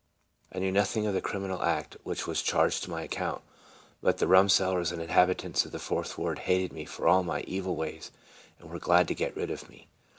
I 0.51 0.57
knew 0.57 0.71
nothing 0.71 1.05
of 1.05 1.13
the 1.13 1.21
criminal 1.21 1.61
act 1.61 1.95
which 2.01 2.25
was 2.25 2.41
charged 2.41 2.81
to 2.83 2.89
my 2.89 3.03
account; 3.03 3.43
but 4.01 4.17
the 4.17 4.25
rumsellers 4.25 4.91
and 4.91 4.99
inhabitants 4.99 5.63
of 5.63 5.71
the 5.71 5.77
Fourth 5.77 6.17
ward 6.17 6.39
hated 6.49 6.73
me 6.73 6.85
for 6.85 7.07
all 7.07 7.21
my 7.21 7.41
evil 7.41 7.75
ways, 7.75 8.09
and 8.59 8.71
were 8.71 8.79
glad 8.79 9.07
to 9.09 9.13
get 9.13 9.37
rid 9.37 9.51
of 9.51 9.69
me. 9.69 9.89